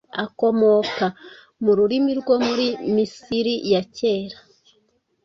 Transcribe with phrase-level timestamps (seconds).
[0.25, 1.05] akomoka
[1.63, 4.37] mu rurimi rwo muri Misiri ya kera,